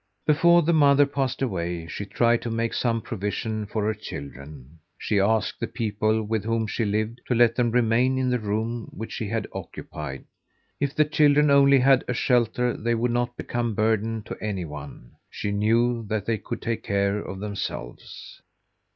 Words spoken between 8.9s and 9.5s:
which she had